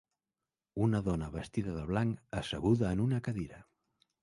Una 0.85 1.01
dona 1.07 1.27
vestida 1.35 1.77
de 1.77 1.85
blanc 1.91 2.41
asseguda 2.43 2.91
en 2.97 3.07
una 3.07 3.23
cadira. 3.31 3.63